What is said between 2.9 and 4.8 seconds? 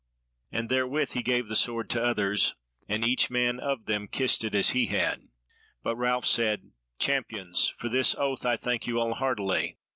each man of them kissed it as